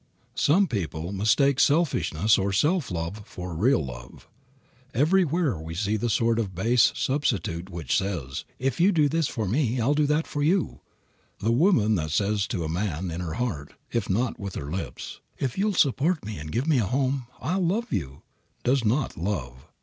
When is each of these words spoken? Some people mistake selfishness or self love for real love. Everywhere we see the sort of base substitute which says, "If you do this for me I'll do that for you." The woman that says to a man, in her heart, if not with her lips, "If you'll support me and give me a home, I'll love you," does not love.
Some 0.33 0.65
people 0.65 1.11
mistake 1.11 1.59
selfishness 1.59 2.35
or 2.39 2.51
self 2.51 2.89
love 2.89 3.21
for 3.27 3.53
real 3.53 3.85
love. 3.85 4.27
Everywhere 4.95 5.59
we 5.59 5.75
see 5.75 5.95
the 5.95 6.09
sort 6.09 6.39
of 6.39 6.55
base 6.55 6.91
substitute 6.95 7.69
which 7.69 7.95
says, 7.95 8.43
"If 8.57 8.79
you 8.79 8.91
do 8.91 9.07
this 9.07 9.27
for 9.27 9.47
me 9.47 9.79
I'll 9.79 9.93
do 9.93 10.07
that 10.07 10.25
for 10.25 10.41
you." 10.41 10.81
The 11.37 11.51
woman 11.51 11.93
that 12.01 12.09
says 12.09 12.47
to 12.47 12.63
a 12.63 12.67
man, 12.67 13.11
in 13.11 13.21
her 13.21 13.35
heart, 13.35 13.75
if 13.91 14.09
not 14.09 14.39
with 14.39 14.55
her 14.55 14.71
lips, 14.71 15.19
"If 15.37 15.55
you'll 15.55 15.75
support 15.75 16.25
me 16.25 16.39
and 16.39 16.51
give 16.51 16.65
me 16.65 16.79
a 16.79 16.87
home, 16.87 17.27
I'll 17.39 17.63
love 17.63 17.93
you," 17.93 18.23
does 18.63 18.83
not 18.83 19.15
love. 19.17 19.67